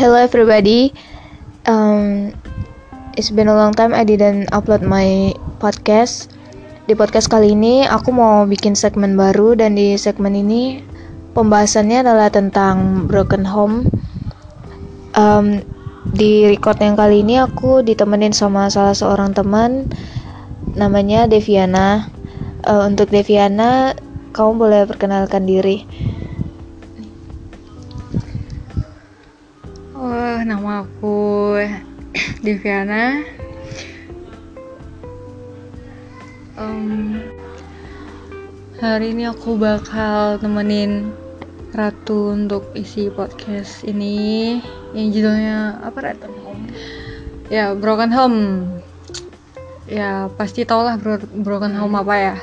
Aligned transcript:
Hello 0.00 0.16
everybody. 0.16 0.96
Um, 1.68 2.32
it's 3.20 3.28
been 3.28 3.52
a 3.52 3.56
long 3.60 3.76
time 3.76 3.92
I 3.92 4.00
didn't 4.08 4.48
upload 4.48 4.80
my 4.80 5.36
podcast. 5.60 6.32
Di 6.88 6.96
podcast 6.96 7.28
kali 7.28 7.52
ini 7.52 7.84
aku 7.84 8.08
mau 8.08 8.48
bikin 8.48 8.72
segmen 8.72 9.12
baru 9.12 9.60
dan 9.60 9.76
di 9.76 10.00
segmen 10.00 10.32
ini 10.32 10.80
pembahasannya 11.36 12.00
adalah 12.00 12.32
tentang 12.32 13.04
broken 13.12 13.44
home. 13.44 13.84
Um, 15.12 15.60
di 16.16 16.48
record 16.48 16.80
yang 16.80 16.96
kali 16.96 17.20
ini 17.20 17.36
aku 17.36 17.84
ditemenin 17.84 18.32
sama 18.32 18.72
salah 18.72 18.96
seorang 18.96 19.36
teman 19.36 19.84
namanya 20.80 21.28
Deviana. 21.28 22.08
Uh, 22.64 22.88
untuk 22.88 23.12
Deviana, 23.12 23.92
kamu 24.32 24.64
boleh 24.64 24.82
perkenalkan 24.88 25.44
diri. 25.44 25.84
Oh, 30.40 30.48
nama 30.48 30.88
aku 30.88 31.52
Deviana. 32.48 33.20
Um, 36.56 37.20
hari 38.80 39.12
ini 39.12 39.28
aku 39.28 39.60
bakal 39.60 40.40
temenin 40.40 41.12
Ratu 41.76 42.32
untuk 42.32 42.72
isi 42.72 43.12
podcast 43.12 43.84
ini 43.84 44.56
yang 44.96 45.12
judulnya 45.12 45.76
apa 45.84 46.08
Ratu? 46.08 46.32
Ya, 47.52 47.76
Broken 47.76 48.08
Home. 48.08 48.40
Ya, 49.92 50.32
pasti 50.40 50.64
tau 50.64 50.88
lah 50.88 50.96
bro 50.96 51.20
Broken 51.20 51.76
Home 51.76 52.00
apa 52.00 52.14
ya. 52.16 52.36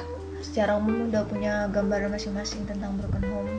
Secara 0.46 0.78
umum 0.78 1.10
udah 1.10 1.26
punya 1.26 1.66
gambaran 1.74 2.14
masing-masing 2.14 2.62
tentang 2.70 2.94
broken 3.02 3.26
home. 3.26 3.50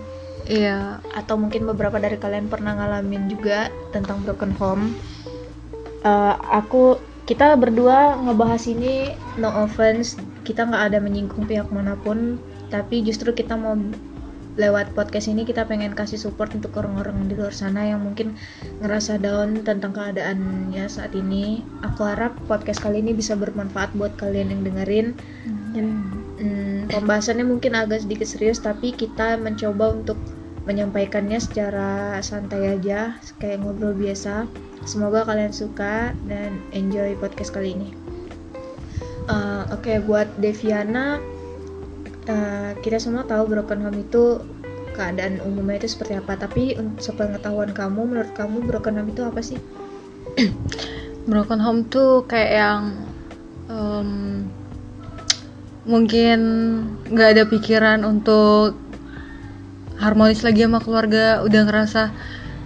Iya, 0.48 1.04
atau 1.12 1.36
mungkin 1.36 1.68
beberapa 1.68 2.00
dari 2.00 2.16
kalian 2.16 2.48
pernah 2.48 2.72
ngalamin 2.72 3.28
juga 3.28 3.68
tentang 3.92 4.24
broken 4.24 4.56
home. 4.56 4.96
Uh, 6.00 6.40
aku 6.48 6.96
kita 7.28 7.52
berdua 7.60 8.16
ngebahas 8.16 8.64
ini 8.64 9.12
no 9.36 9.52
offense, 9.52 10.16
kita 10.48 10.64
nggak 10.64 10.88
ada 10.88 10.98
menyinggung 11.04 11.44
pihak 11.44 11.68
mana 11.68 12.00
pun, 12.00 12.40
tapi 12.72 13.04
justru 13.04 13.36
kita 13.36 13.60
mau 13.60 13.76
lewat 14.58 14.96
podcast 14.96 15.30
ini 15.30 15.44
kita 15.44 15.68
pengen 15.68 15.94
kasih 15.94 16.18
support 16.18 16.50
untuk 16.50 16.74
orang-orang 16.80 17.30
di 17.30 17.38
luar 17.38 17.54
sana 17.54 17.86
yang 17.86 18.02
mungkin 18.02 18.34
ngerasa 18.82 19.20
down 19.22 19.62
tentang 19.62 19.92
keadaannya 19.92 20.88
saat 20.88 21.12
ini. 21.12 21.60
Aku 21.84 22.08
harap 22.08 22.34
podcast 22.48 22.80
kali 22.80 23.04
ini 23.04 23.12
bisa 23.12 23.36
bermanfaat 23.36 23.92
buat 23.94 24.16
kalian 24.16 24.50
yang 24.50 24.62
dengerin. 24.64 25.06
Hmm, 25.76 26.88
pembahasannya 26.90 27.46
mungkin 27.46 27.78
agak 27.78 28.02
sedikit 28.02 28.26
serius, 28.26 28.58
tapi 28.58 28.96
kita 28.96 29.38
mencoba 29.38 29.94
untuk 29.94 30.18
menyampaikannya 30.68 31.40
secara 31.40 32.20
santai 32.20 32.76
aja, 32.76 33.16
kayak 33.40 33.64
ngobrol 33.64 33.96
biasa. 33.96 34.44
Semoga 34.84 35.24
kalian 35.24 35.50
suka 35.50 36.12
dan 36.28 36.60
enjoy 36.76 37.16
podcast 37.16 37.56
kali 37.56 37.72
ini. 37.72 37.96
Uh, 39.28 39.64
Oke, 39.72 39.96
okay, 39.96 39.96
buat 40.04 40.28
Deviana, 40.36 41.16
uh, 42.28 42.70
kita 42.84 43.00
semua 43.00 43.24
tahu 43.24 43.48
broken 43.48 43.80
home 43.80 44.04
itu 44.04 44.44
keadaan 44.92 45.40
umumnya 45.40 45.80
itu 45.80 45.96
seperti 45.96 46.20
apa. 46.20 46.36
Tapi 46.36 46.76
untuk 46.76 47.00
sepengetahuan 47.00 47.72
kamu, 47.72 48.04
menurut 48.04 48.32
kamu 48.36 48.68
broken 48.68 49.00
home 49.00 49.10
itu 49.10 49.24
apa 49.24 49.40
sih? 49.40 49.58
broken 51.30 51.60
home 51.60 51.88
tuh 51.88 52.28
kayak 52.28 52.52
yang 52.52 52.82
um, 53.72 54.10
mungkin 55.88 56.40
nggak 57.08 57.28
ada 57.36 57.44
pikiran 57.48 58.04
untuk 58.04 58.87
harmonis 60.08 60.40
lagi 60.40 60.64
sama 60.64 60.80
keluarga 60.80 61.44
udah 61.44 61.60
ngerasa 61.68 62.02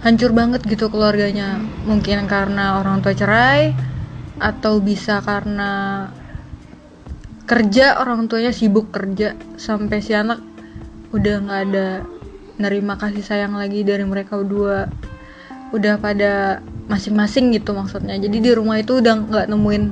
hancur 0.03 0.31
banget 0.31 0.63
gitu 0.63 0.87
keluarganya. 0.87 1.59
Mungkin 1.83 2.27
karena 2.31 2.79
orang 2.79 3.03
tua 3.03 3.11
cerai 3.11 3.75
atau 4.39 4.79
bisa 4.79 5.19
karena 5.19 6.07
kerja 7.43 7.99
orang 7.99 8.31
tuanya 8.31 8.55
sibuk 8.55 8.91
kerja 8.95 9.35
sampai 9.59 9.99
si 9.99 10.15
anak 10.15 10.39
udah 11.11 11.35
nggak 11.43 11.61
ada 11.69 11.87
nerima 12.57 12.95
kasih 12.95 13.23
sayang 13.23 13.59
lagi 13.59 13.83
dari 13.83 14.07
mereka 14.07 14.39
berdua. 14.39 14.87
Udah 15.75 15.97
pada 15.97 16.61
masing-masing 16.87 17.51
gitu 17.51 17.73
maksudnya. 17.73 18.15
Jadi 18.15 18.37
di 18.39 18.51
rumah 18.53 18.79
itu 18.79 19.03
udah 19.03 19.13
nggak 19.27 19.45
nemuin 19.49 19.83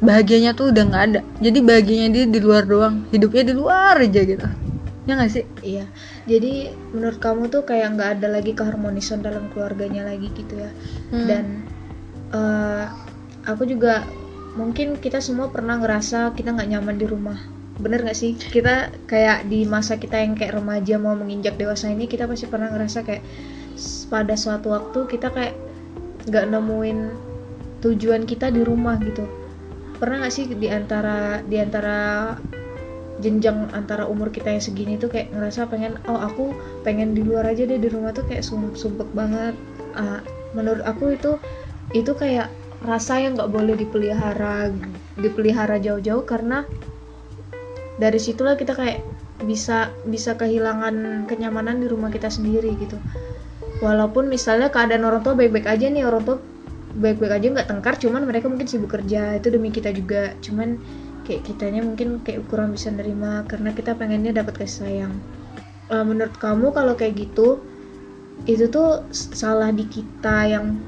bahagianya 0.00 0.56
tuh 0.56 0.72
udah 0.72 0.82
nggak 0.88 1.04
ada. 1.10 1.20
Jadi 1.42 1.58
bahagianya 1.60 2.08
dia 2.12 2.24
di 2.28 2.40
luar 2.40 2.64
doang 2.64 3.04
hidupnya 3.10 3.42
di 3.50 3.54
luar 3.56 3.98
aja 3.98 4.22
gitu 4.22 4.61
ya 5.06 5.18
nggak 5.18 5.32
sih? 5.32 5.44
Iya. 5.62 5.84
Jadi 6.30 6.70
menurut 6.94 7.18
kamu 7.18 7.50
tuh 7.50 7.66
kayak 7.66 7.98
nggak 7.98 8.10
ada 8.18 8.28
lagi 8.30 8.52
keharmonisan 8.54 9.22
dalam 9.22 9.50
keluarganya 9.50 10.06
lagi 10.06 10.30
gitu 10.34 10.54
ya? 10.62 10.70
Hmm. 11.10 11.26
dan 11.26 11.44
uh, 12.32 12.86
aku 13.46 13.66
juga 13.66 14.06
mungkin 14.54 15.00
kita 15.00 15.18
semua 15.18 15.48
pernah 15.48 15.80
ngerasa 15.80 16.36
kita 16.36 16.54
nggak 16.54 16.70
nyaman 16.76 16.96
di 17.00 17.06
rumah. 17.08 17.38
Bener 17.80 18.04
gak 18.04 18.14
sih? 18.14 18.36
Kita 18.36 18.92
kayak 19.08 19.48
di 19.48 19.64
masa 19.64 19.96
kita 19.96 20.20
yang 20.20 20.36
kayak 20.36 20.60
remaja 20.60 21.00
mau 21.00 21.16
menginjak 21.16 21.56
dewasa 21.56 21.88
ini 21.88 22.04
kita 22.04 22.28
pasti 22.28 22.46
pernah 22.46 22.68
ngerasa 22.68 23.00
kayak 23.00 23.24
pada 24.12 24.36
suatu 24.36 24.76
waktu 24.76 25.08
kita 25.08 25.32
kayak 25.32 25.56
nggak 26.28 26.52
nemuin 26.52 26.98
tujuan 27.80 28.28
kita 28.28 28.52
di 28.52 28.62
rumah 28.62 29.00
gitu. 29.00 29.24
Pernah 29.98 30.28
gak 30.28 30.34
sih 30.34 30.46
di 30.52 30.68
antara 30.68 31.40
di 31.42 31.56
antara 31.58 32.36
jenjang 33.22 33.70
antara 33.72 34.04
umur 34.04 34.34
kita 34.34 34.50
yang 34.50 34.60
segini 34.60 34.98
tuh 34.98 35.08
kayak 35.08 35.30
ngerasa 35.30 35.70
pengen 35.70 35.96
oh 36.10 36.18
aku 36.18 36.52
pengen 36.82 37.14
di 37.14 37.22
luar 37.22 37.46
aja 37.46 37.62
deh 37.64 37.78
di 37.78 37.88
rumah 37.88 38.10
tuh 38.10 38.26
kayak 38.26 38.42
sum 38.42 38.74
sumpek 38.74 39.06
banget. 39.14 39.54
Uh, 39.94 40.20
menurut 40.52 40.82
aku 40.84 41.14
itu 41.14 41.38
itu 41.94 42.12
kayak 42.12 42.50
rasa 42.82 43.22
yang 43.22 43.38
nggak 43.38 43.50
boleh 43.52 43.78
dipelihara 43.78 44.74
dipelihara 45.16 45.78
jauh-jauh 45.78 46.26
karena 46.26 46.66
dari 48.00 48.18
situlah 48.18 48.58
kita 48.58 48.74
kayak 48.74 49.04
bisa 49.44 49.90
bisa 50.06 50.34
kehilangan 50.38 51.26
kenyamanan 51.26 51.82
di 51.82 51.86
rumah 51.86 52.10
kita 52.10 52.30
sendiri 52.30 52.74
gitu. 52.78 52.98
Walaupun 53.82 54.30
misalnya 54.30 54.70
keadaan 54.70 55.02
orang 55.02 55.22
tua 55.26 55.34
baik-baik 55.34 55.66
aja 55.66 55.90
nih 55.90 56.06
orang 56.06 56.22
tua 56.22 56.36
baik-baik 56.92 57.32
aja 57.40 57.46
nggak 57.56 57.68
tengkar 57.72 57.94
cuman 57.96 58.22
mereka 58.28 58.46
mungkin 58.46 58.68
sibuk 58.68 58.94
kerja 58.94 59.38
itu 59.38 59.48
demi 59.50 59.70
kita 59.74 59.90
juga. 59.90 60.34
Cuman 60.42 60.78
kayak 61.22 61.46
kitanya 61.46 61.80
mungkin 61.82 62.22
kayak 62.22 62.46
kurang 62.50 62.74
bisa 62.74 62.90
nerima 62.90 63.46
karena 63.46 63.70
kita 63.72 63.94
pengennya 63.94 64.34
dapat 64.34 64.62
kasih 64.62 64.86
sayang 64.86 65.14
uh, 65.90 66.04
menurut 66.04 66.34
kamu 66.38 66.70
kalau 66.74 66.94
kayak 66.98 67.18
gitu 67.18 67.62
itu 68.48 68.66
tuh 68.66 69.06
salah 69.12 69.70
di 69.70 69.86
kita 69.86 70.50
yang 70.50 70.80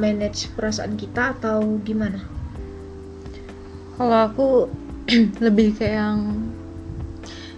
manage 0.00 0.48
perasaan 0.56 0.96
kita 0.96 1.36
atau 1.36 1.80
gimana 1.84 2.20
kalau 3.96 4.18
aku 4.28 4.48
lebih 5.44 5.76
kayak 5.76 5.96
yang 6.00 6.18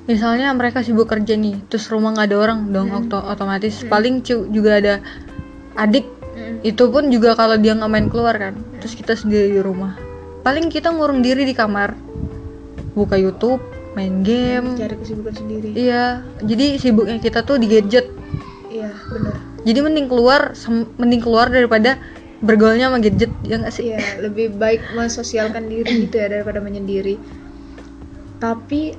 misalnya 0.08 0.50
mereka 0.56 0.80
sibuk 0.80 1.06
kerja 1.06 1.36
nih 1.36 1.60
terus 1.68 1.86
rumah 1.92 2.16
nggak 2.16 2.32
ada 2.32 2.36
orang 2.40 2.60
dong 2.72 2.88
hmm. 2.90 3.12
otomatis 3.12 3.84
hmm. 3.84 3.90
paling 3.92 4.14
juga 4.24 4.80
ada 4.80 4.94
adik 5.76 6.08
hmm. 6.34 6.64
itu 6.64 6.84
pun 6.88 7.12
juga 7.12 7.36
kalau 7.36 7.60
dia 7.60 7.76
nggak 7.76 7.90
main 7.92 8.08
keluar 8.08 8.34
kan 8.34 8.56
hmm. 8.56 8.80
terus 8.80 8.96
kita 8.96 9.12
sendiri 9.12 9.52
di 9.52 9.60
rumah 9.60 10.07
paling 10.42 10.68
kita 10.70 10.92
ngurung 10.92 11.22
diri 11.22 11.46
di 11.46 11.54
kamar. 11.56 11.94
Buka 12.94 13.14
YouTube 13.14 13.62
main 13.94 14.22
game. 14.26 14.74
Cari 14.78 14.94
kesibukan 14.98 15.34
sendiri. 15.34 15.74
Iya 15.74 16.22
jadi 16.42 16.78
sibuknya 16.78 17.18
kita 17.18 17.42
tuh 17.42 17.58
di 17.58 17.66
gadget. 17.70 18.10
Iya 18.68 18.92
benar 19.10 19.48
jadi 19.66 19.78
mending 19.82 20.06
keluar 20.06 20.54
mending 20.96 21.22
keluar 21.22 21.50
daripada 21.50 21.98
bergaulnya 22.40 22.88
sama 22.88 23.02
gadget 23.02 23.28
ya 23.42 23.58
nggak 23.58 23.74
sih? 23.74 23.84
Iya 23.90 24.00
lebih 24.22 24.54
baik 24.54 24.94
mensosialkan 24.94 25.66
diri 25.66 26.06
gitu 26.06 26.16
ya 26.16 26.30
daripada 26.30 26.62
menyendiri. 26.62 27.18
Tapi 28.38 28.94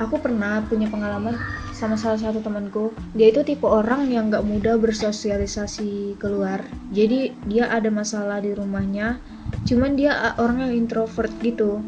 aku 0.00 0.16
pernah 0.18 0.64
punya 0.64 0.88
pengalaman 0.88 1.36
sama 1.76 2.00
salah 2.00 2.16
satu 2.16 2.40
temanku. 2.40 2.90
Dia 3.12 3.28
itu 3.28 3.44
tipe 3.44 3.68
orang 3.68 4.08
yang 4.08 4.32
nggak 4.32 4.42
mudah 4.42 4.74
bersosialisasi 4.80 6.16
keluar. 6.16 6.64
Jadi 6.90 7.36
dia 7.44 7.68
ada 7.68 7.92
masalah 7.92 8.40
di 8.40 8.56
rumahnya 8.56 9.20
cuman 9.68 9.96
dia 9.98 10.34
orang 10.40 10.64
yang 10.68 10.72
introvert 10.86 11.32
gitu. 11.44 11.84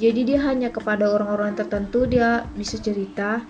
Jadi 0.00 0.24
dia 0.24 0.40
hanya 0.40 0.72
kepada 0.72 1.12
orang-orang 1.12 1.52
tertentu 1.52 2.08
dia 2.08 2.48
bisa 2.56 2.80
cerita. 2.80 3.44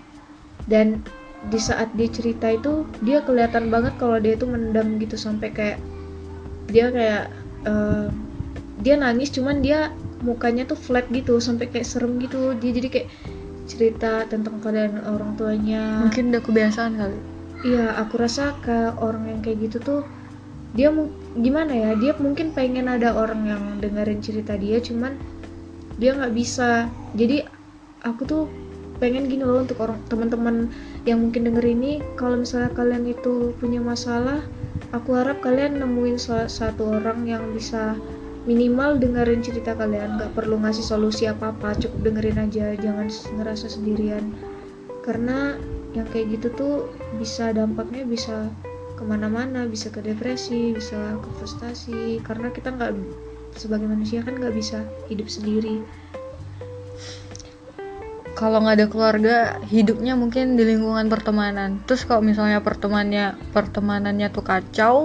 Dan 0.67 0.99
di 1.47 1.57
saat 1.57 1.89
dia 1.97 2.11
cerita 2.11 2.51
itu 2.51 2.85
dia 3.01 3.23
kelihatan 3.23 3.73
banget 3.73 3.95
kalau 3.97 4.21
dia 4.21 4.37
itu 4.37 4.45
mendam 4.45 5.01
gitu 5.01 5.17
sampai 5.17 5.49
kayak 5.49 5.79
dia 6.69 6.93
kayak 6.93 7.33
uh, 7.65 8.13
dia 8.85 8.93
nangis 8.99 9.33
cuman 9.33 9.65
dia 9.65 9.89
mukanya 10.21 10.69
tuh 10.69 10.77
flat 10.77 11.09
gitu 11.09 11.39
sampai 11.41 11.71
kayak 11.71 11.87
serem 11.87 12.19
gitu. 12.19 12.53
Dia 12.59 12.71
jadi 12.75 12.87
kayak 12.91 13.09
cerita 13.65 14.27
tentang 14.27 14.59
keadaan 14.59 14.99
orang 15.07 15.39
tuanya. 15.39 16.03
Mungkin 16.03 16.35
udah 16.35 16.43
kebiasaan 16.43 16.93
kali. 16.99 17.19
Iya 17.61 17.93
aku 17.95 18.19
rasa 18.19 18.57
ke 18.59 18.97
orang 18.99 19.29
yang 19.29 19.39
kayak 19.45 19.69
gitu 19.69 19.77
tuh 19.79 20.01
dia 20.73 20.89
gimana 21.39 21.71
ya 21.71 21.91
dia 21.95 22.11
mungkin 22.19 22.51
pengen 22.51 22.91
ada 22.91 23.15
orang 23.15 23.47
yang 23.47 23.63
dengerin 23.79 24.19
cerita 24.19 24.59
dia 24.59 24.83
cuman 24.83 25.15
dia 25.95 26.17
nggak 26.17 26.33
bisa. 26.35 26.91
Jadi 27.15 27.45
aku 28.03 28.21
tuh 28.27 28.43
pengen 28.97 29.31
gini 29.31 29.41
loh 29.41 29.63
untuk 29.65 29.81
orang 29.81 29.97
teman-teman 30.11 30.69
yang 31.07 31.21
mungkin 31.23 31.47
denger 31.47 31.65
ini 31.65 32.01
kalau 32.19 32.37
misalnya 32.37 32.69
kalian 32.77 33.09
itu 33.09 33.49
punya 33.57 33.81
masalah 33.81 34.45
aku 34.93 35.17
harap 35.17 35.41
kalian 35.41 35.81
nemuin 35.81 36.21
salah 36.21 36.51
satu 36.51 37.01
orang 37.01 37.25
yang 37.25 37.41
bisa 37.55 37.97
minimal 38.49 38.97
dengerin 38.97 39.41
cerita 39.45 39.77
kalian. 39.77 40.17
Nggak 40.17 40.33
perlu 40.33 40.57
ngasih 40.61 40.85
solusi 40.85 41.29
apa 41.29 41.53
apa 41.53 41.77
cukup 41.77 42.11
dengerin 42.11 42.39
aja 42.41 42.75
jangan 42.75 43.07
ngerasa 43.09 43.69
sendirian. 43.69 44.33
Karena 45.05 45.57
yang 45.93 46.07
kayak 46.09 46.39
gitu 46.39 46.47
tuh 46.55 46.75
bisa 47.19 47.51
dampaknya 47.51 48.07
bisa 48.07 48.47
ke 49.01 49.03
mana-mana 49.09 49.65
bisa 49.65 49.89
ke 49.89 49.97
depresi 50.05 50.77
bisa 50.77 51.17
ke 51.17 51.29
frustasi 51.41 52.21
karena 52.21 52.53
kita 52.53 52.69
nggak 52.69 52.93
sebagai 53.57 53.89
manusia 53.89 54.21
kan 54.21 54.37
nggak 54.37 54.53
bisa 54.53 54.85
hidup 55.09 55.25
sendiri. 55.25 55.81
Kalau 58.37 58.61
nggak 58.61 58.77
ada 58.77 58.87
keluarga 58.87 59.35
hidupnya 59.65 60.13
mungkin 60.13 60.53
di 60.53 60.69
lingkungan 60.69 61.09
pertemanan. 61.09 61.81
Terus 61.89 62.05
kalau 62.05 62.21
misalnya 62.21 62.61
pertemanannya 62.61 63.41
pertemanannya 63.49 64.29
tuh 64.29 64.45
kacau 64.45 64.95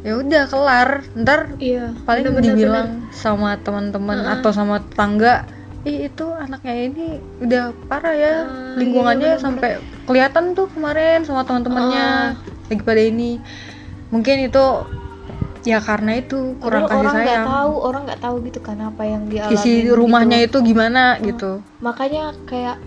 ya 0.00 0.16
udah 0.24 0.48
kelar. 0.48 1.04
Ntar 1.12 1.60
iya 1.60 1.92
paling 2.08 2.24
bener-bener 2.24 2.56
dibilang 2.56 2.88
sama 3.12 3.60
teman-teman 3.60 4.16
Uh-uh. 4.16 4.34
atau 4.40 4.50
sama 4.56 4.80
tetangga 4.80 5.44
ih 5.86 6.10
itu 6.10 6.26
anaknya 6.34 6.74
ini 6.90 7.06
udah 7.38 7.64
parah 7.86 8.12
ya 8.12 8.34
Ah, 8.44 8.74
lingkungannya 8.76 9.38
iya, 9.38 9.40
sampai 9.40 9.78
kelihatan 10.10 10.52
tuh 10.58 10.66
kemarin 10.74 11.22
sama 11.22 11.46
teman-temannya 11.46 12.34
lagi 12.68 12.82
pada 12.84 13.02
ini. 13.02 13.40
Mungkin 14.08 14.48
itu 14.48 14.64
ya 15.66 15.82
karena 15.82 16.22
itu 16.22 16.56
kurang 16.62 16.86
Padahal 16.86 16.88
kasih 16.88 17.00
orang 17.02 17.14
nggak 17.18 17.28
sayang. 17.28 17.46
tahu 17.50 17.72
orang 17.82 18.02
nggak 18.08 18.22
tahu 18.22 18.36
gitu 18.46 18.60
kan 18.62 18.78
apa 18.80 19.02
yang 19.04 19.22
dia 19.28 19.42
isi 19.52 19.72
rumahnya 19.90 20.38
itu 20.46 20.58
gimana 20.62 21.18
gitu. 21.20 21.60
makanya 21.82 22.32
kayak 22.46 22.78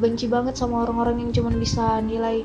benci 0.00 0.26
banget 0.26 0.56
sama 0.58 0.82
orang-orang 0.88 1.22
yang 1.22 1.30
cuman 1.36 1.54
bisa 1.60 2.00
nilai 2.02 2.42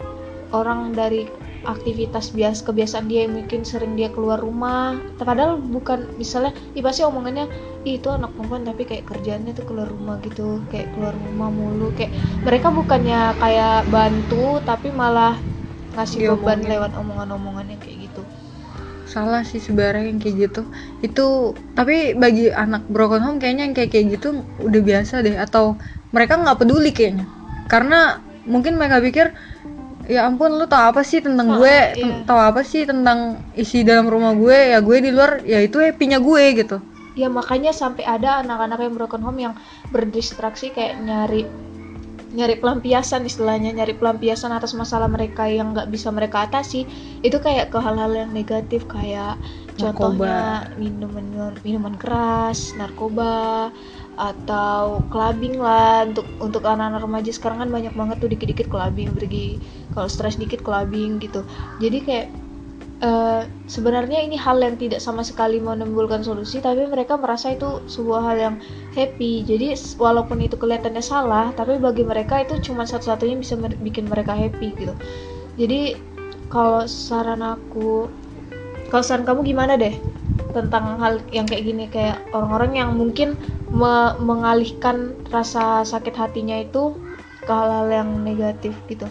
orang 0.51 0.91
dari 0.91 1.25
aktivitas 1.61 2.33
bias 2.33 2.65
kebiasaan 2.65 3.05
dia 3.05 3.29
yang 3.29 3.37
mungkin 3.37 3.61
sering 3.61 3.93
dia 3.93 4.09
keluar 4.09 4.41
rumah. 4.41 4.97
Padahal 5.21 5.61
bukan 5.61 6.09
misalnya 6.17 6.57
ih 6.73 6.81
pasti 6.81 7.05
omongannya 7.05 7.45
"Ih, 7.85 8.01
itu 8.01 8.09
anak 8.09 8.33
perempuan 8.33 8.65
tapi 8.65 8.81
kayak 8.89 9.05
kerjaannya 9.05 9.53
tuh 9.53 9.65
keluar 9.69 9.85
rumah 9.85 10.17
gitu 10.25 10.57
kayak 10.73 10.89
keluar 10.97 11.13
rumah 11.13 11.53
mulu. 11.53 11.93
Kayak 11.93 12.17
mereka 12.41 12.73
bukannya 12.73 13.37
kayak 13.37 13.85
bantu 13.93 14.57
tapi 14.65 14.89
malah 14.89 15.37
ngasih 15.93 16.19
beban 16.25 16.59
Diomongin. 16.59 16.69
lewat 16.71 16.91
omongan-omongan 16.95 17.65
yang 17.71 17.81
kayak 17.81 17.97
gitu. 18.07 18.21
Salah 19.03 19.43
sih 19.43 19.59
sebenarnya 19.59 20.07
yang 20.07 20.19
kayak 20.23 20.35
gitu. 20.49 20.61
Itu 21.03 21.25
tapi 21.75 22.15
bagi 22.15 22.47
anak 22.47 22.87
broken 22.87 23.19
home 23.19 23.37
kayaknya 23.37 23.67
yang 23.67 23.75
kayak 23.75 23.91
kayak 23.91 24.05
gitu 24.15 24.39
udah 24.63 24.81
biasa 24.81 25.19
deh. 25.19 25.35
Atau 25.35 25.75
mereka 26.11 26.39
nggak 26.39 26.63
peduli 26.63 26.95
kayaknya. 26.95 27.27
Karena 27.67 28.19
mungkin 28.47 28.79
mereka 28.79 29.03
pikir 29.03 29.35
ya 30.07 30.25
ampun 30.27 30.57
lu 30.57 30.65
tau 30.65 30.91
apa 30.91 31.03
sih 31.03 31.19
tentang 31.19 31.55
Ah, 31.55 31.57
gue? 31.59 31.77
iya. 31.93 32.23
Tau 32.23 32.39
apa 32.39 32.63
sih 32.63 32.87
tentang 32.87 33.43
isi 33.53 33.83
dalam 33.83 34.07
rumah 34.07 34.31
gue? 34.31 34.71
Ya 34.71 34.79
gue 34.79 34.97
di 35.03 35.11
luar 35.11 35.43
ya 35.43 35.59
itu 35.59 35.83
happy-nya 35.83 36.23
gue 36.23 36.43
gitu. 36.55 36.77
Ya 37.11 37.27
makanya 37.27 37.75
sampai 37.75 38.07
ada 38.07 38.39
anak-anak 38.39 38.79
yang 38.79 38.95
broken 38.95 39.21
home 39.21 39.39
yang 39.43 39.53
berdistraksi 39.91 40.71
kayak 40.71 40.95
nyari 41.03 41.43
nyari 42.31 42.55
pelampiasan 42.59 43.27
istilahnya 43.27 43.75
nyari 43.75 43.95
pelampiasan 43.99 44.55
atas 44.55 44.71
masalah 44.71 45.11
mereka 45.11 45.51
yang 45.51 45.75
nggak 45.75 45.91
bisa 45.91 46.09
mereka 46.15 46.47
atasi 46.47 46.87
itu 47.19 47.37
kayak 47.43 47.69
ke 47.69 47.77
hal-hal 47.77 48.11
yang 48.15 48.31
negatif 48.31 48.87
kayak 48.87 49.35
contohnya 49.75 50.71
minuman 50.79 51.55
minuman 51.63 51.95
keras 51.99 52.71
narkoba 52.79 53.71
atau 54.19 55.01
clubbing 55.09 55.57
lah. 55.57 56.05
Untuk 56.05 56.27
untuk 56.37 56.61
anak-anak 56.61 57.01
remaja 57.01 57.31
sekarang 57.33 57.65
kan 57.65 57.69
banyak 57.73 57.93
banget 57.95 58.17
tuh 58.21 58.29
dikit-dikit 58.29 58.67
clubbing 58.69 59.17
pergi 59.17 59.57
kalau 59.91 60.07
stres 60.07 60.37
dikit 60.37 60.61
clubbing 60.61 61.17
gitu. 61.17 61.41
Jadi 61.81 61.97
kayak 62.05 62.27
eh, 63.01 63.41
sebenarnya 63.65 64.21
ini 64.21 64.37
hal 64.37 64.61
yang 64.61 64.77
tidak 64.77 65.01
sama 65.01 65.25
sekali 65.25 65.57
menimbulkan 65.57 66.21
solusi 66.21 66.61
tapi 66.61 66.85
mereka 66.85 67.17
merasa 67.17 67.51
itu 67.53 67.81
sebuah 67.89 68.21
hal 68.31 68.37
yang 68.37 68.55
happy. 68.93 69.41
Jadi 69.43 69.73
walaupun 69.97 70.41
itu 70.45 70.55
kelihatannya 70.55 71.03
salah 71.03 71.49
tapi 71.57 71.81
bagi 71.81 72.05
mereka 72.05 72.45
itu 72.45 72.61
cuma 72.61 72.85
satu-satunya 72.85 73.35
bisa 73.41 73.57
mer- 73.57 73.79
bikin 73.81 74.05
mereka 74.05 74.37
happy 74.37 74.73
gitu. 74.77 74.93
Jadi 75.57 75.97
kalau 76.47 76.85
saran 76.85 77.41
aku 77.41 78.07
kalau 78.93 79.03
saran 79.03 79.25
kamu 79.25 79.41
gimana 79.55 79.73
deh 79.79 79.95
tentang 80.51 80.99
hal 80.99 81.23
yang 81.31 81.47
kayak 81.49 81.63
gini? 81.63 81.85
Kayak 81.89 82.21
orang-orang 82.35 82.71
yang 82.77 82.89
mungkin 82.93 83.39
me- 83.71 84.15
mengalihkan 84.19 85.15
rasa 85.31 85.81
sakit 85.87 86.13
hatinya 86.13 86.59
itu 86.59 86.99
ke 87.41 87.51
hal-hal 87.51 87.89
yang 87.89 88.09
negatif 88.21 88.75
gitu 88.85 89.09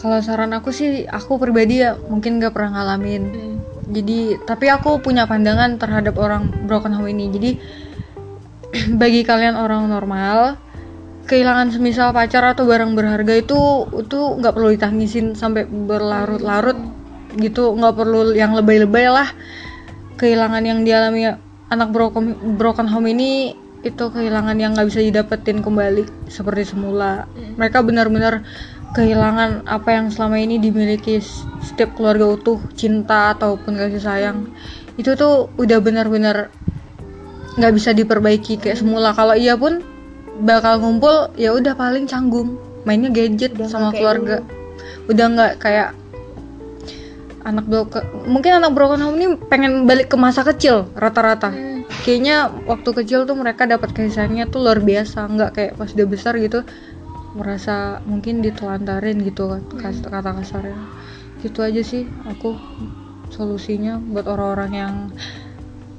kalau 0.00 0.18
saran 0.24 0.56
aku 0.56 0.72
sih 0.72 1.04
aku 1.04 1.36
pribadi 1.36 1.84
ya 1.84 1.92
mungkin 2.08 2.40
gak 2.40 2.56
pernah 2.56 2.80
ngalamin. 2.80 3.22
Hmm. 3.28 3.56
jadi 3.90 4.38
tapi 4.46 4.70
aku 4.70 5.02
punya 5.02 5.26
pandangan 5.28 5.76
terhadap 5.76 6.16
orang 6.16 6.48
broken 6.64 6.96
home 6.96 7.12
ini. 7.12 7.28
Jadi 7.28 7.50
bagi 9.00 9.20
kalian 9.22 9.60
orang 9.60 9.92
normal 9.92 10.56
kehilangan 11.28 11.70
semisal 11.70 12.10
pacar 12.16 12.42
atau 12.42 12.66
barang 12.66 12.96
berharga 12.96 13.38
itu 13.38 13.86
itu 13.92 14.18
nggak 14.40 14.54
perlu 14.56 14.72
ditangisin 14.72 15.36
sampai 15.36 15.68
berlarut-larut 15.68 16.80
gitu. 17.36 17.76
Nggak 17.76 17.94
perlu 18.00 18.32
yang 18.32 18.56
lebay-lebay 18.56 19.06
lah. 19.10 19.28
Kehilangan 20.16 20.62
yang 20.64 20.80
dialami 20.86 21.28
anak 21.68 21.92
broken 21.92 22.56
broken 22.56 22.88
home 22.88 23.10
ini 23.12 23.52
itu 23.80 24.12
kehilangan 24.12 24.56
yang 24.60 24.76
nggak 24.76 24.88
bisa 24.92 25.00
didapetin 25.00 25.60
kembali 25.60 26.08
seperti 26.28 26.72
semula. 26.72 27.28
Hmm. 27.32 27.56
mereka 27.56 27.80
benar-benar 27.80 28.44
kehilangan 28.90 29.70
apa 29.70 29.88
yang 29.94 30.10
selama 30.10 30.42
ini 30.42 30.58
dimiliki 30.58 31.22
setiap 31.62 31.94
keluarga 31.94 32.34
utuh 32.34 32.58
cinta 32.74 33.34
ataupun 33.38 33.78
kasih 33.78 34.02
sayang. 34.02 34.50
Itu 34.98 35.14
tuh 35.14 35.48
udah 35.56 35.78
benar-benar 35.78 36.50
nggak 37.58 37.72
bisa 37.74 37.94
diperbaiki 37.94 38.58
kayak 38.58 38.82
semula. 38.82 39.14
Kalau 39.14 39.34
iya 39.38 39.54
pun 39.54 39.82
bakal 40.42 40.82
ngumpul 40.82 41.30
ya 41.38 41.54
udah 41.54 41.74
paling 41.78 42.10
canggung. 42.10 42.58
Mainnya 42.82 43.12
gadget 43.12 43.54
Udah 43.54 43.68
sama 43.68 43.90
keluarga. 43.92 44.42
udah 45.10 45.26
nggak 45.26 45.52
kayak 45.60 45.90
anak 47.44 47.66
broken 47.68 48.04
mungkin 48.28 48.62
anak 48.62 48.72
broken 48.72 49.00
home 49.00 49.16
ini 49.16 49.28
pengen 49.48 49.84
balik 49.88 50.12
ke 50.12 50.16
masa 50.16 50.42
kecil 50.44 50.88
rata-rata. 50.96 51.50
Hmm. 51.50 51.82
kayaknya 52.06 52.48
waktu 52.64 53.02
kecil 53.02 53.26
tuh 53.28 53.36
mereka 53.36 53.66
dapat 53.68 53.92
kasih 53.92 54.12
sayangnya 54.14 54.48
tuh 54.48 54.64
luar 54.64 54.80
biasa. 54.80 55.28
Nggak 55.28 55.50
kayak 55.52 55.72
pas 55.76 55.90
udah 55.92 56.06
besar 56.08 56.32
gitu 56.40 56.64
merasa 57.34 58.02
mungkin 58.06 58.42
ditelantarin 58.42 59.22
gitu 59.22 59.50
kan 59.50 59.62
kas- 59.78 60.02
kata 60.02 60.30
kasarnya. 60.42 60.78
Gitu 61.40 61.58
aja 61.62 61.82
sih 61.82 62.06
aku 62.26 62.58
solusinya 63.30 64.02
buat 64.02 64.26
orang-orang 64.26 64.72
yang 64.74 64.94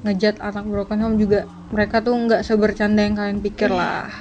ngejat 0.04 0.42
anak 0.44 0.68
broken 0.68 1.00
home 1.00 1.18
juga. 1.18 1.48
Mereka 1.72 2.04
tuh 2.04 2.14
nggak 2.14 2.44
sebercanda 2.44 3.02
yang 3.06 3.16
kalian 3.16 3.40
pikir 3.40 3.72
lah. 3.72 4.12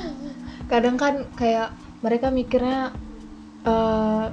Kadang 0.70 0.96
kan 0.98 1.26
kayak 1.34 1.74
mereka 2.00 2.30
mikirnya 2.30 2.94
eh 3.66 4.26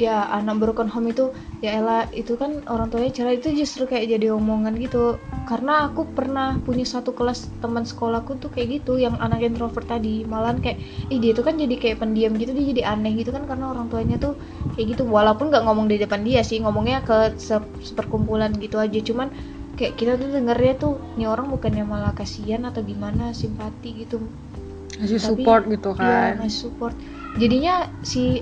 ya 0.00 0.30
anak 0.32 0.56
broken 0.62 0.88
home 0.88 1.12
itu 1.12 1.34
ya 1.60 1.76
elah 1.76 2.08
itu 2.16 2.40
kan 2.40 2.64
orang 2.72 2.88
tuanya 2.88 3.12
cerai 3.12 3.36
itu 3.36 3.52
justru 3.52 3.84
kayak 3.84 4.16
jadi 4.16 4.32
omongan 4.32 4.80
gitu. 4.80 5.20
Karena 5.44 5.88
aku 5.88 6.08
pernah 6.08 6.56
punya 6.64 6.88
satu 6.88 7.12
kelas 7.12 7.52
teman 7.60 7.84
sekolahku 7.84 8.40
tuh 8.40 8.48
kayak 8.48 8.80
gitu 8.80 8.96
yang 8.96 9.20
anak 9.20 9.44
introvert 9.44 9.84
tadi. 9.84 10.24
Malahan 10.24 10.56
kayak 10.64 10.80
ih 11.12 11.20
dia 11.20 11.36
tuh 11.36 11.44
kan 11.44 11.60
jadi 11.60 11.74
kayak 11.76 12.00
pendiam 12.00 12.32
gitu 12.40 12.56
dia 12.56 12.64
jadi 12.72 12.82
aneh 12.96 13.12
gitu 13.20 13.28
kan 13.28 13.44
karena 13.44 13.76
orang 13.76 13.92
tuanya 13.92 14.16
tuh 14.16 14.40
kayak 14.72 14.96
gitu. 14.96 15.04
Walaupun 15.04 15.52
nggak 15.52 15.64
ngomong 15.68 15.86
di 15.90 16.00
depan 16.00 16.24
dia 16.24 16.40
sih 16.40 16.64
ngomongnya 16.64 17.04
ke 17.04 17.36
se- 17.36 17.68
seperkumpulan 17.84 18.56
gitu 18.56 18.80
aja. 18.80 18.96
Cuman 18.96 19.28
kayak 19.76 20.00
kita 20.00 20.16
tuh 20.16 20.32
dengernya 20.32 20.74
tuh 20.80 20.92
nih 21.20 21.28
orang 21.28 21.52
bukannya 21.52 21.84
malah 21.84 22.16
kasihan 22.16 22.64
atau 22.64 22.80
gimana 22.80 23.36
simpati 23.36 24.00
gitu. 24.00 24.16
Ngasih 24.96 25.20
support 25.20 25.68
gitu 25.68 25.92
Iya, 25.92 26.08
kan. 26.36 26.44
ngasih 26.44 26.60
support. 26.68 26.94
Jadinya 27.36 27.84
si 28.00 28.40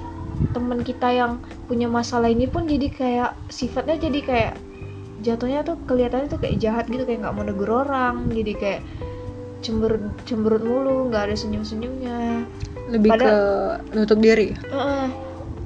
teman 0.56 0.80
kita 0.80 1.12
yang 1.12 1.32
punya 1.68 1.87
masalah 1.87 2.32
ini 2.32 2.49
pun 2.49 2.64
jadi 2.64 2.88
kayak 2.88 3.30
sifatnya 3.52 4.00
jadi 4.00 4.20
kayak 4.25 4.52
jatuhnya 5.20 5.66
tuh 5.66 5.76
kelihatannya 5.85 6.30
tuh 6.30 6.40
kayak 6.40 6.56
jahat 6.62 6.85
gitu 6.88 7.04
kayak 7.04 7.26
nggak 7.26 7.35
mau 7.35 7.44
negur 7.44 7.70
orang 7.85 8.30
jadi 8.32 8.52
kayak 8.54 8.82
cemberut 9.61 10.02
cemberut 10.25 10.62
mulu 10.62 11.11
nggak 11.11 11.30
ada 11.30 11.35
senyum 11.35 11.66
senyumnya 11.66 12.47
lebih 12.88 13.12
Pada- 13.14 13.26
ke 13.28 13.37
nutup 13.92 14.18
diri. 14.18 14.56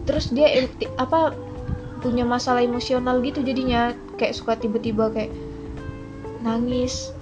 Terus 0.02 0.34
dia 0.34 0.66
apa 0.98 1.30
punya 2.02 2.26
masalah 2.26 2.66
emosional 2.66 3.22
gitu 3.22 3.46
jadinya 3.46 3.94
kayak 4.18 4.34
suka 4.34 4.58
tiba-tiba 4.58 5.14
kayak 5.14 5.30
nangis. 6.42 7.14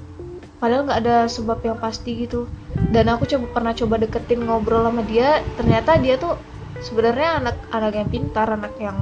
Padahal 0.57 0.89
nggak 0.89 1.01
ada 1.05 1.17
sebab 1.29 1.61
yang 1.61 1.77
pasti 1.77 2.25
gitu. 2.25 2.49
Dan 2.91 3.13
aku 3.13 3.29
coba 3.29 3.47
pernah 3.53 3.73
coba 3.77 4.01
deketin 4.01 4.49
ngobrol 4.49 4.83
sama 4.89 5.05
dia 5.05 5.45
ternyata 5.61 6.01
dia 6.01 6.17
tuh 6.17 6.41
sebenarnya 6.81 7.45
anak 7.45 7.57
anak 7.71 7.93
yang 7.97 8.09
pintar 8.09 8.49
anak 8.49 8.75
yang 8.81 8.99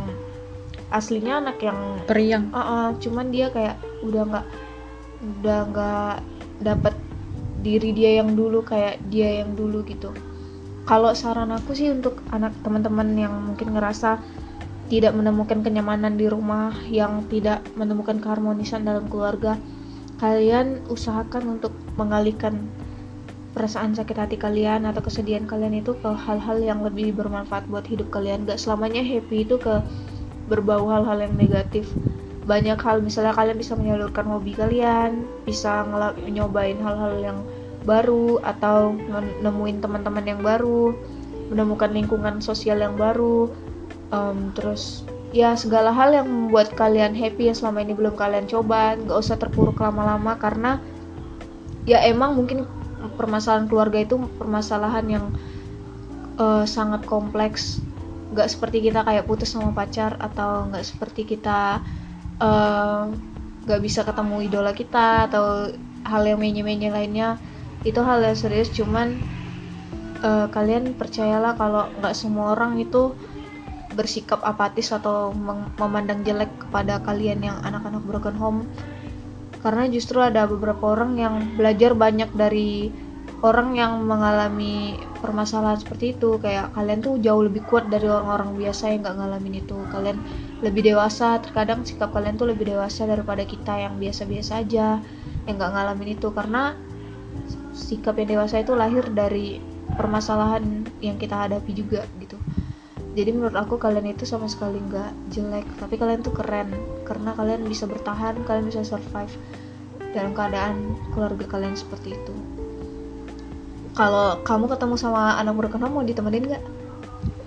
aslinya 0.89 1.41
anak 1.41 1.59
yang 1.61 1.79
periang. 2.09 2.51
Ah, 2.51 2.61
ah, 2.61 2.89
cuman 2.97 3.29
dia 3.29 3.53
kayak 3.53 3.77
udah 4.03 4.23
nggak 4.25 4.47
udah 5.43 5.61
nggak 5.73 6.15
dapat 6.63 6.95
diri 7.63 7.91
dia 7.93 8.23
yang 8.23 8.39
dulu 8.39 8.63
kayak 8.65 9.03
dia 9.11 9.43
yang 9.45 9.55
dulu 9.55 9.83
gitu. 9.85 10.15
Kalau 10.89 11.13
saran 11.13 11.53
aku 11.53 11.77
sih 11.77 11.93
untuk 11.93 12.25
anak 12.33 12.57
teman-teman 12.65 13.13
yang 13.13 13.35
mungkin 13.53 13.77
ngerasa 13.77 14.17
tidak 14.89 15.13
menemukan 15.13 15.61
kenyamanan 15.61 16.17
di 16.17 16.33
rumah 16.33 16.73
yang 16.89 17.29
tidak 17.29 17.61
menemukan 17.77 18.17
keharmonisan 18.25 18.89
dalam 18.89 19.05
keluarga 19.05 19.61
kalian 20.17 20.83
usahakan 20.89 21.61
untuk 21.61 21.77
mengalihkan 22.01 22.67
perasaan 23.57 23.97
sakit 23.97 24.17
hati 24.17 24.37
kalian 24.37 24.85
atau 24.85 25.01
kesedihan 25.01 25.49
kalian 25.49 25.81
itu 25.81 25.97
ke 25.97 26.11
hal-hal 26.13 26.61
yang 26.61 26.85
lebih 26.85 27.17
bermanfaat 27.17 27.65
buat 27.67 27.85
hidup 27.89 28.13
kalian. 28.13 28.45
Gak 28.45 28.61
selamanya 28.61 29.01
happy 29.01 29.45
itu 29.49 29.57
ke 29.57 29.81
berbau 30.49 30.89
hal-hal 30.89 31.25
yang 31.25 31.35
negatif. 31.37 31.89
Banyak 32.49 32.81
hal 32.81 33.05
misalnya 33.05 33.37
kalian 33.37 33.61
bisa 33.61 33.77
menyalurkan 33.77 34.25
hobi 34.25 34.57
kalian 34.57 35.29
bisa 35.45 35.85
nyobain 36.29 36.81
hal-hal 36.81 37.15
yang 37.21 37.39
baru 37.85 38.41
atau 38.41 38.97
nemuin 39.45 39.85
teman-teman 39.85 40.25
yang 40.25 40.41
baru 40.41 40.93
menemukan 41.49 41.93
lingkungan 41.93 42.41
sosial 42.45 42.81
yang 42.81 42.97
baru 42.97 43.49
um, 44.13 44.53
terus 44.53 45.05
ya 45.33 45.53
segala 45.57 45.93
hal 45.93 46.13
yang 46.13 46.29
membuat 46.29 46.73
kalian 46.73 47.13
happy 47.13 47.53
yang 47.53 47.57
selama 47.57 47.85
ini 47.85 47.93
belum 47.93 48.17
kalian 48.17 48.49
coba. 48.49 48.97
Nggak 48.97 49.19
usah 49.21 49.37
terpuruk 49.37 49.77
lama-lama 49.81 50.37
karena 50.41 50.81
ya 51.85 52.01
emang 52.05 52.37
mungkin 52.37 52.69
permasalahan 53.17 53.67
keluarga 53.71 53.99
itu 54.03 54.17
permasalahan 54.39 55.07
yang 55.07 55.27
uh, 56.39 56.65
sangat 56.65 57.05
kompleks. 57.05 57.83
Nggak 58.35 58.49
seperti 58.51 58.91
kita 58.91 59.03
kayak 59.03 59.25
putus 59.25 59.55
sama 59.55 59.73
pacar 59.73 60.19
atau 60.21 60.69
nggak 60.69 60.85
seperti 60.85 61.25
kita 61.25 61.81
eh, 62.37 63.03
nggak 63.65 63.81
uh, 63.81 63.83
bisa 63.83 64.05
ketemu 64.05 64.45
idola 64.45 64.77
kita 64.77 65.33
atau 65.33 65.73
hal 66.05 66.23
yang 66.29 66.37
menye-menye 66.37 66.93
lainnya. 66.93 67.41
Itu 67.89 68.05
hal 68.05 68.21
yang 68.21 68.37
serius 68.37 68.69
cuman 68.77 69.17
uh, 70.21 70.47
kalian 70.53 70.93
percayalah 70.93 71.57
kalau 71.57 71.89
nggak 72.05 72.13
semua 72.13 72.53
orang 72.53 72.77
itu 72.77 73.17
bersikap 73.97 74.39
apatis 74.45 74.93
atau 74.95 75.35
memandang 75.81 76.23
jelek 76.23 76.53
kepada 76.63 77.03
kalian 77.03 77.43
yang 77.43 77.57
anak-anak 77.67 78.05
broken 78.07 78.37
home 78.37 78.61
karena 79.59 79.85
justru 79.91 80.23
ada 80.23 80.47
beberapa 80.47 80.95
orang 80.95 81.19
yang 81.19 81.35
belajar 81.59 81.93
banyak 81.99 82.31
dari 82.35 82.95
orang 83.43 83.75
yang 83.75 84.03
mengalami 84.07 84.99
permasalahan 85.19 85.79
seperti 85.79 86.15
itu. 86.15 86.39
Kayak 86.39 86.75
kalian 86.75 87.01
tuh 87.03 87.19
jauh 87.19 87.43
lebih 87.43 87.67
kuat 87.67 87.91
dari 87.91 88.07
orang-orang 88.07 88.55
biasa 88.55 88.95
yang 88.95 89.03
nggak 89.03 89.17
ngalamin 89.19 89.55
itu. 89.63 89.79
Kalian 89.91 90.19
lebih 90.63 90.83
dewasa 90.95 91.39
terkadang 91.43 91.83
sikap 91.83 92.15
kalian 92.15 92.39
tuh 92.39 92.51
lebih 92.51 92.71
dewasa 92.71 93.07
daripada 93.07 93.43
kita 93.43 93.79
yang 93.79 93.99
biasa-biasa 93.99 94.63
aja 94.63 95.03
yang 95.47 95.55
nggak 95.59 95.73
ngalamin 95.75 96.15
itu. 96.15 96.31
Karena 96.31 96.75
sikap 97.75 98.15
yang 98.19 98.39
dewasa 98.39 98.63
itu 98.63 98.79
lahir 98.79 99.07
dari 99.11 99.59
permasalahan 99.99 100.87
yang 101.03 101.19
kita 101.19 101.35
hadapi 101.47 101.75
juga 101.75 102.07
gitu 102.23 102.38
jadi 103.19 103.35
menurut 103.35 103.59
aku 103.59 103.83
kalian 103.83 104.15
itu 104.15 104.23
sama 104.23 104.47
sekali 104.47 104.79
nggak 104.79 105.35
jelek. 105.35 105.67
Tapi 105.83 105.99
kalian 105.99 106.23
tuh 106.23 106.31
keren. 106.31 106.71
Karena 107.03 107.35
kalian 107.35 107.67
bisa 107.67 107.91
bertahan 107.91 108.39
kalian 108.47 108.71
bisa 108.71 108.87
survive 108.87 109.35
dalam 110.15 110.31
keadaan 110.39 110.95
keluarga 111.11 111.43
kalian 111.51 111.75
seperti 111.75 112.15
itu. 112.15 112.35
Kalau 113.99 114.39
kamu 114.47 114.71
ketemu 114.71 114.95
sama 114.95 115.35
anak 115.35 115.51
murid 115.51 115.75
kamu 115.75 115.91
mau 115.91 116.07
ditemenin 116.07 116.47
nggak? 116.47 116.65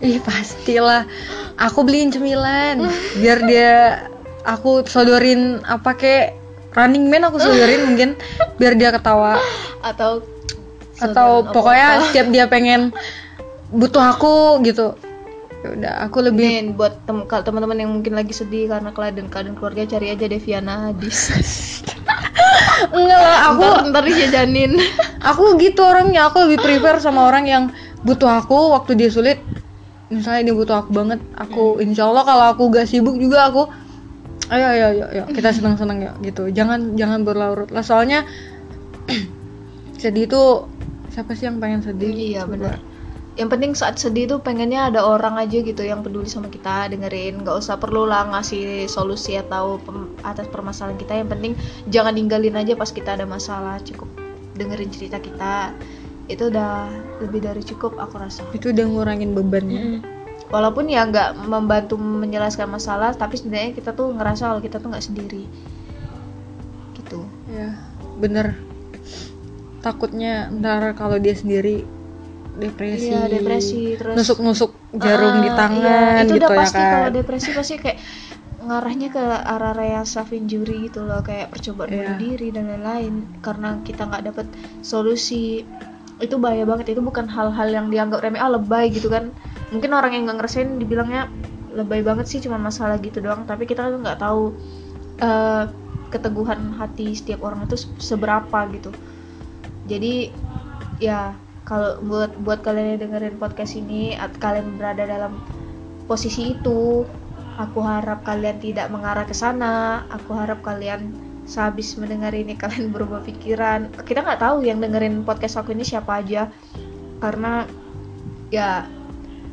Ih 0.03 0.19
pastilah. 0.19 1.07
Aku 1.55 1.87
beliin 1.87 2.11
cemilan. 2.11 2.91
Biar 3.15 3.39
dia 3.47 3.71
Aku 4.43 4.83
sodorin 4.83 5.63
apa 5.63 5.95
kek 5.95 6.35
Running 6.75 7.07
Man 7.07 7.23
aku 7.23 7.39
sodorin 7.39 7.87
mungkin. 7.87 8.19
Biar 8.59 8.75
dia 8.75 8.91
ketawa. 8.91 9.39
Atau 9.79 10.27
Atau 10.99 11.47
pokoknya 11.47 12.11
setiap 12.11 12.27
dia 12.27 12.51
pengen 12.51 12.91
Butuh 13.71 14.03
aku 14.03 14.59
gitu 14.67 14.99
ya 15.61 15.67
udah 15.77 15.93
aku 16.09 16.25
lebih 16.25 16.47
Nih, 16.49 16.73
buat 16.73 17.05
tem 17.05 17.21
teman-teman 17.29 17.77
yang 17.77 17.91
mungkin 17.93 18.17
lagi 18.17 18.33
sedih 18.33 18.65
karena 18.65 18.89
keadaan 18.89 19.29
keadaan 19.29 19.53
keluarga 19.53 19.85
cari 19.85 20.09
aja 20.09 20.25
Deviana 20.25 20.89
Hadis. 20.89 21.17
Enggak 22.97 23.19
lah 23.21 23.37
aku 23.53 23.61
ntar, 23.61 23.85
ntar 23.93 24.03
dijajanin. 24.09 24.73
Aku 25.21 25.53
gitu 25.61 25.85
orangnya 25.85 26.33
aku 26.33 26.49
lebih 26.49 26.65
prefer 26.65 26.97
sama 26.97 27.29
orang 27.29 27.45
yang 27.45 27.63
butuh 28.01 28.41
aku 28.41 28.73
waktu 28.73 28.97
dia 28.97 29.13
sulit. 29.13 29.37
Misalnya 30.09 30.49
dia 30.49 30.55
butuh 30.57 30.81
aku 30.81 30.91
banget 30.91 31.21
aku 31.37 31.77
hmm. 31.77 31.85
insya 31.85 32.09
Allah 32.09 32.25
kalau 32.25 32.45
aku 32.57 32.63
gak 32.73 32.89
sibuk 32.89 33.15
juga 33.21 33.47
aku 33.47 33.69
ayo 34.51 34.67
ayo 34.67 34.85
ayo, 34.91 35.05
ayo 35.13 35.23
kita 35.31 35.53
senang 35.53 35.77
senang 35.77 36.01
ya 36.01 36.11
gitu. 36.25 36.49
Jangan 36.49 36.97
jangan 36.97 37.21
berlarut 37.21 37.69
lah 37.69 37.85
soalnya 37.85 38.25
sedih 40.01 40.25
itu 40.25 40.41
siapa 41.13 41.37
sih 41.37 41.45
yang 41.45 41.61
pengen 41.61 41.85
sedih? 41.85 42.11
Iya 42.11 42.49
benar 42.49 42.90
yang 43.39 43.47
penting 43.47 43.71
saat 43.71 43.95
sedih 43.95 44.27
tuh 44.27 44.39
pengennya 44.43 44.91
ada 44.91 45.07
orang 45.07 45.39
aja 45.39 45.63
gitu 45.63 45.79
yang 45.87 46.03
peduli 46.03 46.27
sama 46.27 46.51
kita 46.51 46.91
dengerin. 46.91 47.47
Nggak 47.47 47.63
usah 47.63 47.79
perlu 47.79 48.03
lah 48.03 48.27
ngasih 48.27 48.91
solusi 48.91 49.39
atau 49.39 49.79
pem 49.79 50.11
atas 50.27 50.51
permasalahan 50.51 50.99
kita. 50.99 51.13
Yang 51.23 51.29
penting 51.31 51.53
jangan 51.87 52.13
ninggalin 52.19 52.59
aja 52.59 52.75
pas 52.75 52.91
kita 52.91 53.15
ada 53.15 53.23
masalah. 53.23 53.79
Cukup 53.87 54.11
dengerin 54.59 54.91
cerita 54.91 55.23
kita. 55.23 55.71
Itu 56.27 56.51
udah 56.51 56.91
lebih 57.23 57.39
dari 57.39 57.63
cukup 57.63 57.95
aku 57.95 58.19
rasa. 58.19 58.43
Itu 58.51 58.75
udah 58.75 58.85
ngurangin 58.87 59.31
bebannya. 59.31 59.79
Mm 59.79 59.93
-hmm. 59.99 60.19
walaupun 60.51 60.91
ya 60.91 61.07
nggak 61.07 61.47
membantu 61.47 61.95
menjelaskan 61.95 62.67
masalah 62.67 63.15
tapi 63.15 63.39
sebenarnya 63.39 63.71
kita 63.71 63.95
tuh 63.95 64.11
ngerasa 64.11 64.51
kalau 64.51 64.59
kita 64.59 64.83
tuh 64.83 64.91
nggak 64.91 65.05
sendiri. 65.07 65.47
Gitu. 66.99 67.23
Ya 67.47 67.79
bener. 68.19 68.59
Takutnya 69.79 70.51
ntar 70.51 70.91
kalau 70.99 71.15
dia 71.15 71.31
sendiri 71.31 71.87
depresi. 72.57 73.07
Iya 73.11 73.21
depresi 73.31 73.81
terus 73.95 74.15
nusuk-nusuk 74.19 74.71
jarum 74.97 75.39
uh, 75.39 75.43
di 75.43 75.49
tangan 75.55 76.13
iya, 76.19 76.23
itu 76.25 76.33
gitu 76.35 76.45
udah 76.45 76.49
ya 76.51 76.59
pasti 76.59 76.81
kan 76.81 76.91
kalau 76.91 77.09
depresi 77.15 77.49
pasti 77.55 77.75
kayak 77.79 77.99
ngarahnya 78.61 79.09
ke 79.09 79.23
arah-arah 79.25 79.87
yang 79.99 80.05
self 80.05 80.29
injury 80.29 80.85
gitu 80.85 81.01
loh 81.01 81.25
kayak 81.25 81.49
percobaan 81.49 81.89
yeah. 81.89 82.13
bunuh 82.13 82.17
diri 82.21 82.47
dan 82.53 82.69
lain-lain 82.69 83.13
karena 83.41 83.79
kita 83.81 84.05
nggak 84.05 84.23
dapet 84.31 84.47
solusi. 84.85 85.65
Itu 86.21 86.37
bahaya 86.37 86.69
banget 86.69 86.93
itu 86.93 87.01
bukan 87.01 87.25
hal-hal 87.25 87.67
yang 87.73 87.89
dianggap 87.89 88.21
remeh 88.21 88.37
ah 88.37 88.51
lebay 88.53 88.93
gitu 88.93 89.09
kan. 89.09 89.33
Mungkin 89.73 89.89
orang 89.95 90.13
yang 90.13 90.29
nggak 90.29 90.37
ngerasain 90.45 90.77
dibilangnya 90.77 91.25
lebay 91.73 92.05
banget 92.05 92.29
sih 92.29 92.39
cuma 92.43 92.61
masalah 92.61 93.01
gitu 93.01 93.23
doang. 93.23 93.49
Tapi 93.49 93.65
kita 93.65 93.89
tuh 93.89 93.97
nggak 93.97 94.21
tahu 94.21 94.53
uh, 95.25 95.65
keteguhan 96.13 96.77
hati 96.77 97.17
setiap 97.17 97.41
orang 97.41 97.65
itu 97.65 97.81
seberapa 97.97 98.59
gitu. 98.69 98.93
Jadi 99.89 100.29
ya 101.01 101.33
kalau 101.61 102.01
buat 102.01 102.33
buat 102.41 102.65
kalian 102.65 102.97
yang 102.97 103.09
dengerin 103.09 103.37
podcast 103.37 103.77
ini 103.77 104.17
at 104.17 104.33
kalian 104.41 104.81
berada 104.81 105.05
dalam 105.05 105.37
posisi 106.09 106.57
itu 106.57 107.05
aku 107.61 107.79
harap 107.85 108.25
kalian 108.25 108.57
tidak 108.57 108.89
mengarah 108.89 109.25
ke 109.27 109.35
sana. 109.35 110.05
Aku 110.09 110.33
harap 110.33 110.65
kalian 110.65 111.13
sehabis 111.45 111.97
mendengar 112.01 112.33
ini 112.33 112.57
kalian 112.61 112.89
berubah 112.89 113.21
pikiran. 113.25 113.93
Kita 114.05 114.25
nggak 114.25 114.41
tahu 114.41 114.65
yang 114.65 114.81
dengerin 114.81 115.21
podcast 115.21 115.61
aku 115.61 115.77
ini 115.77 115.85
siapa 115.85 116.21
aja. 116.23 116.49
Karena 117.21 117.69
ya 118.49 118.89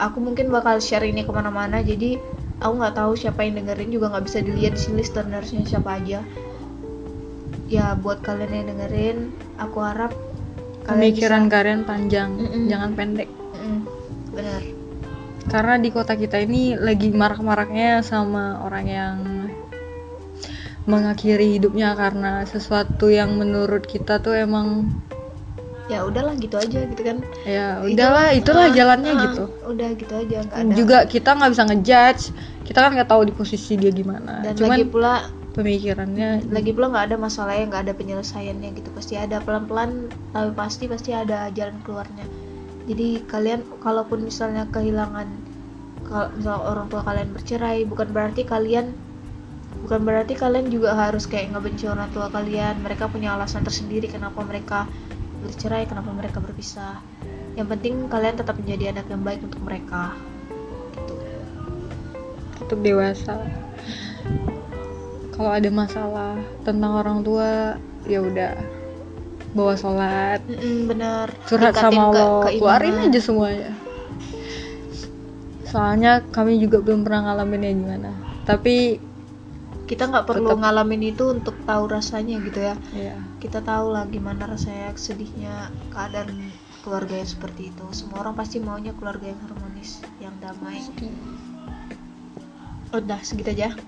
aku 0.01 0.19
mungkin 0.23 0.49
bakal 0.49 0.81
share 0.81 1.05
ini 1.05 1.23
ke 1.27 1.33
mana-mana. 1.33 1.85
Jadi 1.85 2.17
aku 2.65 2.73
nggak 2.81 2.97
tahu 2.97 3.13
siapa 3.15 3.45
yang 3.45 3.61
dengerin 3.63 3.93
juga 3.93 4.17
nggak 4.17 4.25
bisa 4.25 4.39
dilihat 4.41 4.75
di 4.75 4.81
sini 4.81 5.05
listenersnya 5.05 5.63
siapa 5.69 6.01
aja. 6.01 6.25
Ya 7.69 7.93
buat 8.01 8.25
kalian 8.25 8.65
yang 8.65 8.67
dengerin 8.73 9.19
aku 9.61 9.85
harap 9.85 10.17
pemikiran 10.89 11.47
bisa... 11.47 11.53
kalian 11.53 11.83
panjang 11.85 12.31
mm 12.33 12.49
-mm. 12.49 12.65
jangan 12.73 12.91
pendek. 12.97 13.29
Mm 13.29 13.61
-mm. 13.61 13.79
benar. 14.33 14.63
Karena 15.49 15.75
di 15.81 15.89
kota 15.89 16.13
kita 16.17 16.37
ini 16.41 16.77
lagi 16.77 17.09
marak-maraknya 17.13 18.05
sama 18.05 18.61
orang 18.65 18.87
yang 18.89 19.17
mengakhiri 20.89 21.61
hidupnya 21.61 21.93
karena 21.93 22.49
sesuatu 22.49 23.13
yang 23.13 23.37
menurut 23.37 23.85
kita 23.85 24.25
tuh 24.25 24.33
emang 24.33 24.89
ya 25.89 26.05
udahlah 26.05 26.37
gitu 26.37 26.57
aja 26.57 26.85
gitu 26.85 27.03
kan. 27.05 27.25
Ya 27.45 27.81
udahlah 27.81 28.37
itulah 28.37 28.69
uh, 28.69 28.73
jalannya 28.73 29.13
uh, 29.13 29.21
gitu. 29.25 29.45
udah 29.69 29.89
gitu 29.97 30.15
aja 30.17 30.37
gak 30.49 30.57
ada. 30.57 30.73
Juga 30.77 30.99
kita 31.09 31.37
nggak 31.37 31.51
bisa 31.53 31.65
ngejudge 31.69 32.23
kita 32.69 32.79
kan 32.85 32.91
nggak 32.93 33.09
tahu 33.09 33.23
di 33.25 33.33
posisi 33.33 33.81
dia 33.81 33.89
gimana. 33.93 34.45
Dan 34.45 34.53
Cuman, 34.57 34.77
lagi 34.77 34.85
pula 34.85 35.15
pemikirannya. 35.59 36.47
Lagi 36.55 36.71
pula 36.71 36.95
nggak 36.95 37.07
ada 37.11 37.17
masalah 37.19 37.59
yang 37.59 37.75
nggak 37.75 37.91
ada 37.91 37.95
penyelesaiannya 37.99 38.79
gitu. 38.79 38.89
Pasti 38.95 39.19
ada 39.19 39.43
pelan-pelan 39.43 40.07
tapi 40.31 40.55
pasti 40.55 40.87
pasti 40.87 41.11
ada 41.11 41.51
jalan 41.51 41.83
keluarnya. 41.83 42.23
Jadi 42.87 43.27
kalian 43.27 43.67
kalaupun 43.83 44.23
misalnya 44.23 44.71
kehilangan 44.71 45.27
kalau 46.07 46.31
misal 46.39 46.63
orang 46.63 46.87
tua 46.89 47.03
kalian 47.03 47.29
bercerai 47.35 47.85
bukan 47.85 48.09
berarti 48.15 48.47
kalian 48.47 48.97
bukan 49.85 50.01
berarti 50.09 50.33
kalian 50.39 50.73
juga 50.73 50.97
harus 50.97 51.29
kayak 51.29 51.53
ngebenci 51.53 51.91
orang 51.91 52.09
tua 52.15 52.31
kalian. 52.31 52.79
Mereka 52.79 53.11
punya 53.11 53.35
alasan 53.35 53.67
tersendiri 53.67 54.07
kenapa 54.07 54.39
mereka 54.47 54.87
bercerai 55.43 55.91
kenapa 55.91 56.15
mereka 56.15 56.39
berpisah. 56.39 57.03
Yang 57.59 57.75
penting 57.75 58.07
kalian 58.07 58.39
tetap 58.39 58.55
menjadi 58.55 58.95
anak 58.95 59.11
yang 59.11 59.27
baik 59.27 59.43
untuk 59.43 59.59
mereka. 59.67 60.15
Gitu. 60.95 61.15
Tetap 62.63 62.79
dewasa 62.79 63.35
kalau 65.39 65.55
ada 65.55 65.71
masalah 65.71 66.35
tentang 66.67 66.99
orang 66.99 67.23
tua 67.23 67.79
ya 68.11 68.19
udah 68.19 68.59
bawa 69.55 69.79
sholat. 69.79 70.43
Mm 70.51 70.91
bener 70.91 71.31
curhat 71.47 71.79
sama 71.79 72.11
Allah 72.11 72.51
keluarin 72.51 72.99
aja 73.07 73.21
semuanya. 73.23 73.71
Soalnya 75.63 76.27
kami 76.35 76.59
juga 76.59 76.83
belum 76.83 77.07
pernah 77.07 77.31
ngalaminnya 77.31 77.71
gimana. 77.71 78.11
Tapi 78.43 78.99
kita 79.87 80.11
nggak 80.11 80.27
perlu 80.27 80.51
Tetap- 80.51 80.61
ngalamin 80.67 81.03
itu 81.07 81.25
untuk 81.31 81.55
tahu 81.63 81.87
rasanya 81.87 82.43
gitu 82.43 82.59
ya. 82.59 82.75
Ya 82.91 83.17
kita 83.39 83.63
tahu 83.63 83.95
lah 83.95 84.11
gimana 84.11 84.51
rasanya 84.51 84.91
sedihnya 84.99 85.71
keadaan 85.95 86.51
keluarga 86.83 87.15
yang 87.15 87.31
seperti 87.31 87.71
itu. 87.71 87.87
Semua 87.95 88.27
orang 88.27 88.35
pasti 88.35 88.59
maunya 88.59 88.91
keluarga 88.99 89.31
yang 89.31 89.39
harmonis 89.47 90.03
yang 90.19 90.35
damai. 90.43 90.83
Udah 92.91 93.23
segitu 93.23 93.55
aja. 93.55 93.79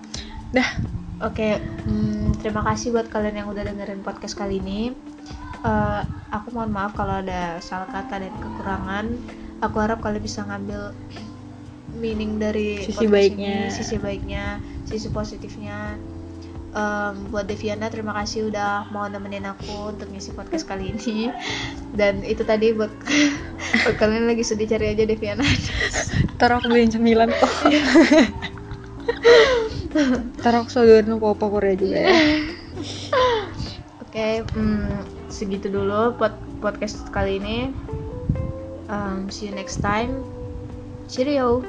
Dah 0.55 0.69
Oke, 1.21 1.61
hmm, 1.61 2.41
terima 2.41 2.65
kasih 2.65 2.97
buat 2.97 3.05
kalian 3.05 3.45
yang 3.45 3.47
udah 3.53 3.61
dengerin 3.61 4.01
podcast 4.01 4.33
kali 4.33 4.57
ini. 4.57 4.89
Eh, 5.61 6.01
aku 6.33 6.49
mohon 6.49 6.73
maaf 6.73 6.97
kalau 6.97 7.21
ada 7.21 7.61
salah 7.61 7.85
kata 7.93 8.25
dan 8.25 8.33
kekurangan. 8.41 9.05
Aku 9.61 9.77
harap 9.77 10.01
kalian 10.01 10.25
bisa 10.25 10.41
ngambil 10.41 10.97
meaning 12.01 12.41
dari 12.41 12.81
Sisi 12.81 13.05
baiknya. 13.05 13.69
ini, 13.69 13.69
sisi 13.69 13.95
baiknya, 14.01 14.57
sisi 14.89 15.13
positifnya. 15.13 15.93
Em, 16.71 17.13
buat 17.29 17.45
Deviana, 17.45 17.91
terima 17.91 18.15
kasih 18.17 18.47
udah 18.47 18.89
mau 18.89 19.05
nemenin 19.05 19.43
aku 19.45 19.93
untuk 19.93 20.09
ngisi 20.09 20.33
podcast 20.33 20.65
kali 20.65 20.95
ini. 20.95 21.29
Dan 21.93 22.25
itu 22.25 22.41
tadi 22.41 22.73
buat 22.73 22.89
buat 23.85 23.95
kalian 24.01 24.25
lagi 24.25 24.41
sedih 24.41 24.65
cari 24.65 24.97
aja 24.97 25.05
Deviana. 25.05 25.45
ntar 26.41 26.57
aku 26.57 26.73
beliin 26.73 26.89
cemilan 26.89 27.29
kok 27.29 27.53
ntar 30.39 30.53
aku 30.57 30.69
sodorin 30.71 31.11
apa 31.15 31.45
Korea 31.45 31.75
juga 31.75 31.97
ya 31.99 32.15
Oke, 34.11 34.43
hmm, 34.43 35.31
segitu 35.31 35.71
dulu 35.71 36.19
buat 36.19 36.35
podcast 36.59 37.07
kali 37.15 37.39
ini. 37.39 37.71
Um, 38.91 39.31
see 39.31 39.47
you 39.47 39.55
next 39.55 39.79
time. 39.79 40.19
Cheerio. 41.07 41.63